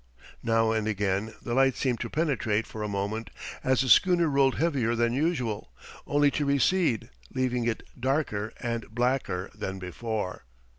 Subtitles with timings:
[0.41, 3.29] Now and again, the light seemed to penetrate for a moment
[3.63, 5.71] as the schooner rolled heavier than usual,
[6.07, 10.45] only to recede, leaving it darker and blacker than before.